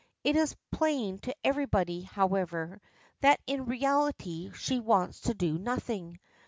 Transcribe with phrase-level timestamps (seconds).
[0.23, 2.81] It is plain to everybody, however,
[3.19, 6.19] that in reality she wants to do nothing.